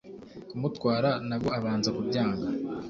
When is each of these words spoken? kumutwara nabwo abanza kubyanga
kumutwara 0.49 1.09
nabwo 1.27 1.49
abanza 1.57 1.89
kubyanga 1.95 2.47